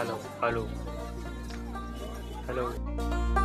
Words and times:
hello 0.00 0.14
hello 0.42 0.62
hello 2.48 3.39